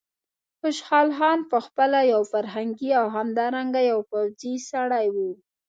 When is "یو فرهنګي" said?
2.13-2.91